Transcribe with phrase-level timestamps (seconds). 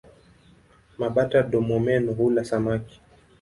[0.97, 3.01] Mabata-domomeno hula samaki.